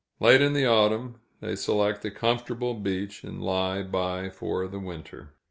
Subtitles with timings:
[0.19, 5.35] Late in the autumn, they select a comfortable beach, and lie by for the winter.